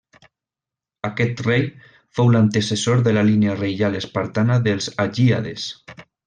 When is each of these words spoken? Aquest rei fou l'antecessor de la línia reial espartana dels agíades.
Aquest 1.09 1.43
rei 1.47 1.67
fou 2.19 2.31
l'antecessor 2.35 3.05
de 3.09 3.13
la 3.19 3.25
línia 3.29 3.59
reial 3.61 3.99
espartana 4.01 4.59
dels 4.71 4.91
agíades. 5.05 5.69